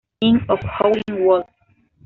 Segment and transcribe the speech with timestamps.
[0.19, 1.47] King o Howlin' Wolf.